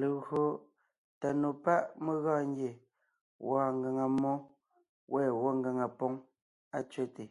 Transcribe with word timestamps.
Legÿo 0.00 0.42
tà 1.20 1.28
nò 1.40 1.48
pá’ 1.64 1.74
mé 2.04 2.12
gɔɔn 2.22 2.44
ngie 2.50 2.70
wɔɔn 3.46 3.72
ngàŋa 3.80 4.06
mmó, 4.14 4.32
wὲ 5.12 5.22
gwɔ́ 5.38 5.52
ngàŋa 5.58 5.86
póŋ 5.98 6.12
á 6.76 6.78
tsẅέte. 6.90 7.24